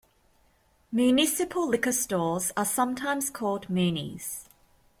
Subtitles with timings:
[0.91, 4.49] Municipal liquor stores are sometimes called Munis.